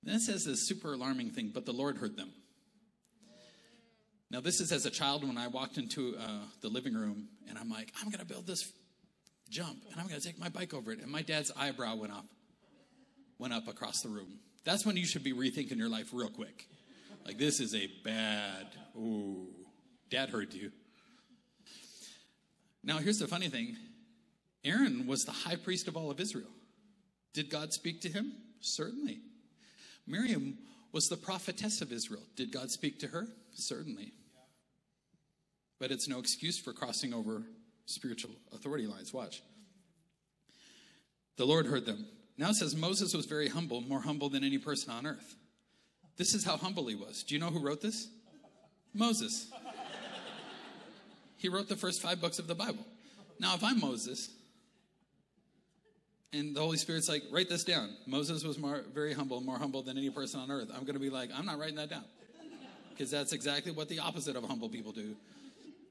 [0.01, 2.31] Then it says this super alarming thing, but the Lord heard them.
[4.29, 7.57] Now, this is as a child when I walked into uh, the living room and
[7.57, 8.69] I'm like, I'm going to build this
[9.49, 10.99] jump and I'm going to take my bike over it.
[10.99, 12.25] And my dad's eyebrow went up,
[13.38, 14.39] went up across the room.
[14.63, 16.67] That's when you should be rethinking your life real quick.
[17.25, 19.47] Like, this is a bad, ooh,
[20.10, 20.71] dad heard you.
[22.84, 23.77] Now, here's the funny thing
[24.63, 26.51] Aaron was the high priest of all of Israel.
[27.34, 28.34] Did God speak to him?
[28.60, 29.21] Certainly.
[30.06, 30.58] Miriam
[30.91, 32.21] was the prophetess of Israel.
[32.36, 33.27] Did God speak to her?
[33.53, 34.13] Certainly.
[35.79, 37.43] But it's no excuse for crossing over
[37.85, 39.13] spiritual authority lines.
[39.13, 39.41] Watch.
[41.37, 42.05] The Lord heard them.
[42.37, 45.35] Now it says Moses was very humble, more humble than any person on earth.
[46.17, 47.23] This is how humble he was.
[47.23, 48.07] Do you know who wrote this?
[48.93, 49.51] Moses.
[51.37, 52.85] He wrote the first five books of the Bible.
[53.39, 54.29] Now, if I'm Moses,
[56.31, 57.89] and the Holy Spirit's like, write this down.
[58.07, 60.69] Moses was more, very humble, more humble than any person on earth.
[60.73, 62.05] I'm going to be like, I'm not writing that down.
[62.89, 65.15] Because that's exactly what the opposite of humble people do.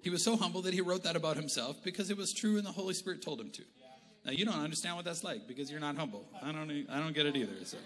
[0.03, 2.67] He was so humble that he wrote that about himself because it was true and
[2.67, 3.63] the Holy Spirit told him to.
[4.25, 6.25] Now you don't understand what that's like because you're not humble.
[6.43, 7.65] I don't I don't get it either.
[7.65, 7.79] So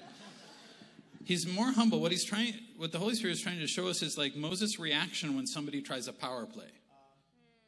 [1.24, 2.00] he's more humble.
[2.00, 4.78] What he's trying what the Holy Spirit is trying to show us is like Moses'
[4.78, 6.70] reaction when somebody tries a power play.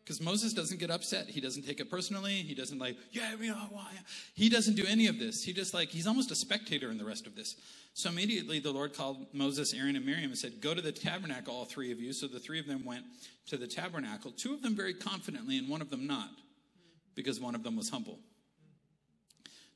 [0.09, 1.29] Because Moses doesn't get upset.
[1.29, 2.33] He doesn't take it personally.
[2.33, 3.90] He doesn't like, yeah, you know, why?
[4.33, 5.44] He doesn't do any of this.
[5.44, 7.57] He just like, he's almost a spectator in the rest of this.
[7.92, 11.55] So immediately the Lord called Moses, Aaron, and Miriam and said, Go to the tabernacle,
[11.55, 12.14] all three of you.
[12.14, 13.05] So the three of them went
[13.49, 16.31] to the tabernacle, two of them very confidently, and one of them not,
[17.14, 18.18] because one of them was humble.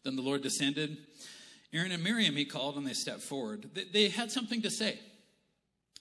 [0.02, 0.96] Then the Lord descended.
[1.74, 3.68] Aaron and Miriam he called, and they stepped forward.
[3.74, 4.98] They, they had something to say.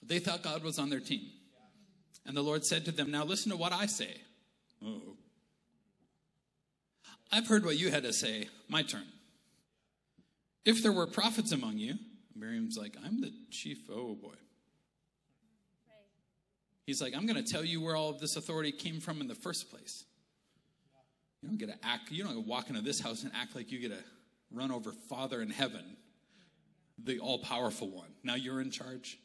[0.02, 1.20] They thought God was on their team.
[2.26, 4.20] And the Lord said to them, Now listen to what I say.
[4.84, 5.16] Oh.
[7.30, 8.48] I've heard what you had to say.
[8.68, 9.04] My turn.
[10.64, 11.94] If there were prophets among you,
[12.36, 13.78] Miriam's like, I'm the chief.
[13.90, 14.34] Oh boy.
[16.86, 19.28] He's like, I'm going to tell you where all of this authority came from in
[19.28, 20.04] the first place.
[21.40, 23.80] You don't get to act, you don't walk into this house and act like you
[23.80, 24.04] get to
[24.52, 25.96] run over Father in heaven,
[27.02, 28.08] the all powerful one.
[28.22, 29.18] Now you're in charge.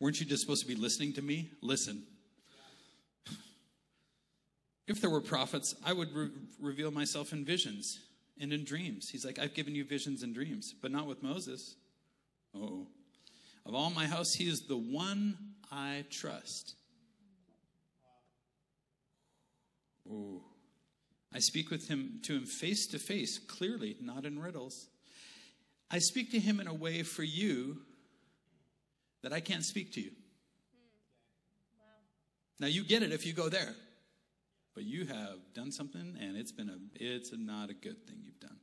[0.00, 1.50] Weren't you just supposed to be listening to me?
[1.60, 2.02] Listen.
[4.88, 8.00] If there were prophets, I would re- reveal myself in visions
[8.40, 9.10] and in dreams.
[9.10, 11.76] He's like, I've given you visions and dreams, but not with Moses.
[12.54, 12.86] Oh.
[13.66, 15.36] Of all my house, he is the one
[15.70, 16.74] I trust.
[20.10, 20.42] Oh.
[21.32, 24.88] I speak with him to him face to face, clearly, not in riddles.
[25.90, 27.82] I speak to him in a way for you
[29.22, 30.10] that I can't speak to you.
[32.58, 33.74] Now you get it if you go there.
[34.74, 38.40] But you have done something and it's been a it's not a good thing you've
[38.40, 38.56] done.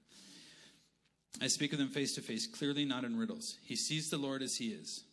[1.41, 3.58] I speak with them face to face, clearly not in riddles.
[3.64, 5.03] He sees the Lord as he is.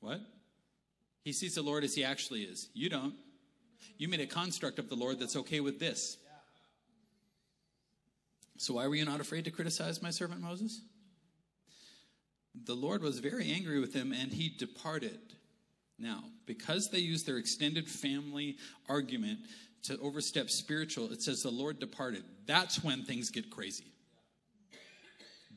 [0.00, 0.20] What?
[1.22, 2.68] He sees the Lord as he actually is.
[2.72, 3.14] You don't.
[3.98, 6.16] You made a construct of the Lord that's okay with this.
[8.58, 10.80] So why were you not afraid to criticize my servant Moses?
[12.64, 15.18] The Lord was very angry with him and he departed.
[15.98, 18.56] Now, because they used their extended family
[18.88, 19.40] argument
[19.84, 22.24] to overstep spiritual, it says the Lord departed.
[22.46, 23.92] That's when things get crazy.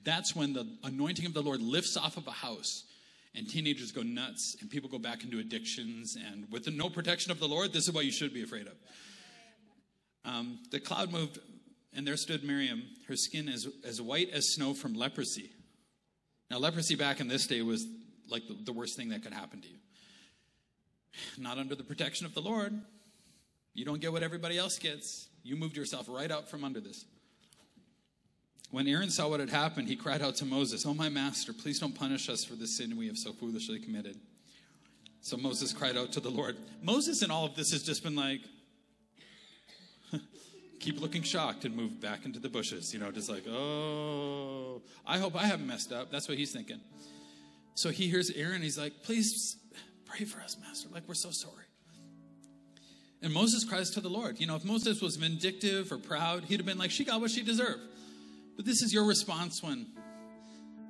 [0.03, 2.85] That's when the anointing of the Lord lifts off of a house
[3.35, 6.15] and teenagers go nuts and people go back into addictions.
[6.15, 8.67] And with the no protection of the Lord, this is what you should be afraid
[8.67, 8.75] of.
[10.25, 11.39] Um, the cloud moved,
[11.93, 15.51] and there stood Miriam, her skin as, as white as snow from leprosy.
[16.49, 17.85] Now, leprosy back in this day was
[18.27, 19.77] like the, the worst thing that could happen to you.
[21.37, 22.79] Not under the protection of the Lord.
[23.73, 25.27] You don't get what everybody else gets.
[25.43, 27.05] You moved yourself right out from under this.
[28.71, 31.79] When Aaron saw what had happened, he cried out to Moses, Oh, my master, please
[31.79, 34.17] don't punish us for the sin we have so foolishly committed.
[35.21, 36.55] So Moses cried out to the Lord.
[36.81, 38.41] Moses, in all of this, has just been like,
[40.80, 45.17] keep looking shocked and move back into the bushes, you know, just like, oh, I
[45.17, 46.11] hope I haven't messed up.
[46.11, 46.80] That's what he's thinking.
[47.75, 48.61] So he hears Aaron.
[48.61, 49.57] He's like, please
[50.05, 50.89] pray for us, Master.
[50.91, 51.65] Like, we're so sorry.
[53.21, 54.39] And Moses cries to the Lord.
[54.39, 57.32] You know, if Moses was vindictive or proud, he'd have been like, she got what
[57.32, 57.82] she deserved.
[58.55, 59.88] But this is your response when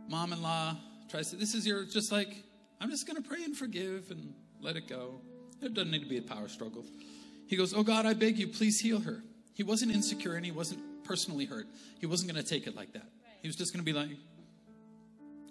[0.08, 0.76] mom in law
[1.10, 2.44] tries to, this is your, just like,
[2.80, 5.22] I'm just going to pray and forgive and let it go.
[5.60, 6.86] There doesn't need to be a power struggle.
[7.48, 9.24] He goes, Oh God, I beg you, please heal her.
[9.60, 11.68] He wasn't insecure and he wasn't personally hurt.
[12.00, 13.04] He wasn't going to take it like that.
[13.42, 14.08] He was just going to be like,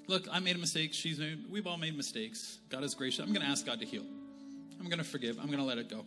[0.06, 0.94] Look, I made a mistake.
[0.94, 2.56] She's made, we've all made mistakes.
[2.70, 3.20] God is gracious.
[3.20, 4.04] I'm going to ask God to heal.
[4.80, 5.38] I'm going to forgive.
[5.38, 6.06] I'm going to let it go.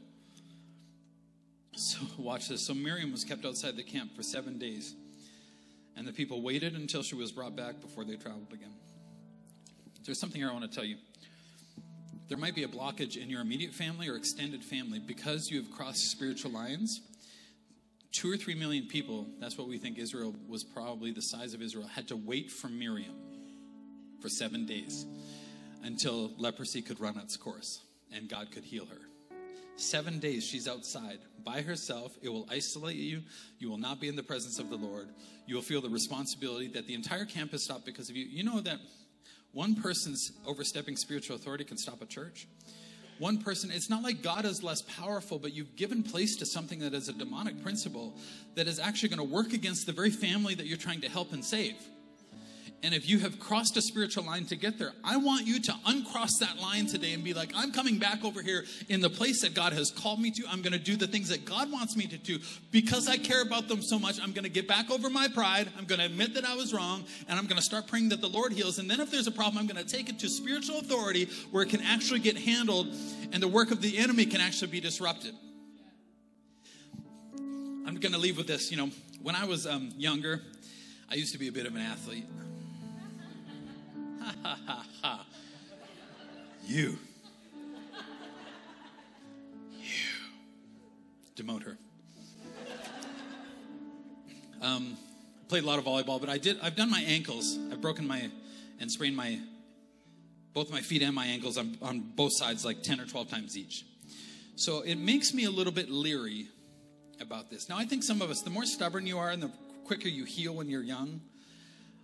[1.76, 2.66] So, watch this.
[2.66, 4.96] So, Miriam was kept outside the camp for seven days.
[5.96, 8.74] And the people waited until she was brought back before they traveled again.
[10.04, 10.96] There's something here I want to tell you.
[12.30, 15.70] There might be a blockage in your immediate family or extended family because you have
[15.70, 17.02] crossed spiritual lines.
[18.12, 21.62] Two or three million people, that's what we think Israel was probably the size of
[21.62, 23.16] Israel, had to wait for Miriam
[24.22, 25.06] for seven days
[25.84, 27.82] until leprosy could run its course
[28.14, 29.02] and God could heal her.
[29.78, 32.16] Seven days she's outside by herself.
[32.22, 33.22] It will isolate you.
[33.58, 35.08] You will not be in the presence of the Lord.
[35.48, 38.26] You will feel the responsibility that the entire camp has stopped because of you.
[38.26, 38.80] You know that
[39.54, 42.48] one person's overstepping spiritual authority can stop a church?
[43.22, 46.80] One person, it's not like God is less powerful, but you've given place to something
[46.80, 48.18] that is a demonic principle
[48.56, 51.32] that is actually going to work against the very family that you're trying to help
[51.32, 51.76] and save.
[52.84, 55.76] And if you have crossed a spiritual line to get there, I want you to
[55.86, 59.42] uncross that line today and be like, I'm coming back over here in the place
[59.42, 60.44] that God has called me to.
[60.50, 62.40] I'm going to do the things that God wants me to do.
[62.72, 65.70] Because I care about them so much, I'm going to get back over my pride.
[65.78, 67.04] I'm going to admit that I was wrong.
[67.28, 68.80] And I'm going to start praying that the Lord heals.
[68.80, 71.62] And then if there's a problem, I'm going to take it to spiritual authority where
[71.62, 72.88] it can actually get handled
[73.32, 75.36] and the work of the enemy can actually be disrupted.
[77.86, 78.72] I'm going to leave with this.
[78.72, 78.90] You know,
[79.22, 80.42] when I was um, younger,
[81.12, 82.26] I used to be a bit of an athlete.
[84.22, 85.26] Ha ha ha ha.
[86.64, 86.98] You.
[89.80, 89.86] You.
[91.36, 91.78] Demote her.
[94.62, 94.96] Um,
[95.48, 96.60] played a lot of volleyball, but I did.
[96.62, 97.58] I've done my ankles.
[97.72, 98.30] I've broken my
[98.80, 99.40] and sprained my
[100.54, 103.58] both my feet and my ankles on, on both sides like 10 or 12 times
[103.58, 103.86] each.
[104.56, 106.48] So it makes me a little bit leery
[107.22, 107.70] about this.
[107.70, 109.52] Now, I think some of us, the more stubborn you are and the
[109.86, 111.22] quicker you heal when you're young,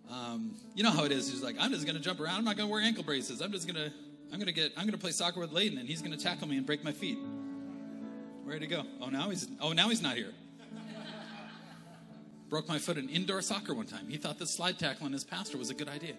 [0.09, 1.29] um, you know how it is.
[1.29, 2.35] He's like, I'm just going to jump around.
[2.35, 3.41] I'm not going to wear ankle braces.
[3.41, 3.93] I'm just going to,
[4.31, 6.23] I'm going to get, I'm going to play soccer with Layden, and he's going to
[6.23, 7.17] tackle me and break my feet.
[8.43, 8.83] Where'd he go?
[9.01, 10.31] Oh, now he's, oh, now he's not here.
[12.49, 14.07] Broke my foot in indoor soccer one time.
[14.07, 16.13] He thought that slide tackling his pastor was a good idea.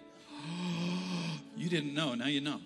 [1.57, 2.13] you didn't know.
[2.13, 2.59] Now you know.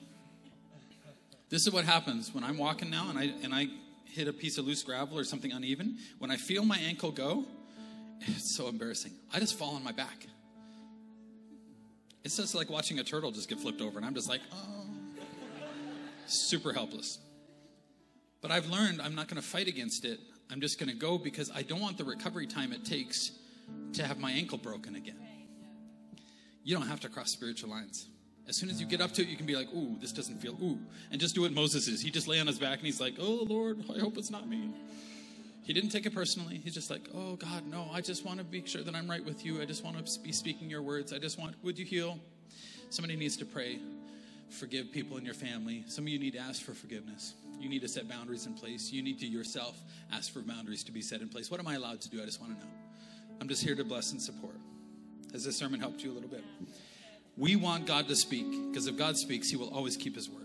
[1.49, 3.67] This is what happens when I'm walking now and I and I
[4.05, 5.97] hit a piece of loose gravel or something uneven.
[6.19, 7.45] When I feel my ankle go,
[8.21, 9.11] it's so embarrassing.
[9.31, 10.27] I just fall on my back.
[12.23, 14.85] It's just like watching a turtle just get flipped over, and I'm just like, oh,
[16.25, 17.19] super helpless.
[18.41, 20.19] But I've learned I'm not going to fight against it.
[20.49, 23.31] I'm just going to go because I don't want the recovery time it takes
[23.93, 25.19] to have my ankle broken again.
[26.63, 28.07] You don't have to cross spiritual lines.
[28.47, 30.41] As soon as you get up to it, you can be like, ooh, this doesn't
[30.41, 30.77] feel, ooh.
[31.11, 32.01] And just do what Moses is.
[32.01, 34.47] He just lay on his back and he's like, oh, Lord, I hope it's not
[34.47, 34.69] me.
[35.63, 36.59] He didn't take it personally.
[36.63, 39.23] He's just like, oh, God, no, I just want to make sure that I'm right
[39.23, 39.61] with you.
[39.61, 41.13] I just want to be speaking your words.
[41.13, 42.19] I just want, would you heal?
[42.89, 43.79] Somebody needs to pray.
[44.49, 45.83] Forgive people in your family.
[45.87, 47.33] Some of you need to ask for forgiveness.
[47.59, 48.91] You need to set boundaries in place.
[48.91, 49.79] You need to yourself
[50.11, 51.49] ask for boundaries to be set in place.
[51.49, 52.21] What am I allowed to do?
[52.21, 52.71] I just want to know.
[53.39, 54.55] I'm just here to bless and support.
[55.31, 56.43] Has this sermon helped you a little bit?
[57.37, 60.42] We want God to speak because if God speaks, He will always keep His word.